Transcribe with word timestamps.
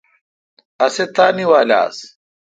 اسہ 0.85 1.05
تانی 1.15 1.45
وال 1.49 1.71
آس۔ 1.81 1.97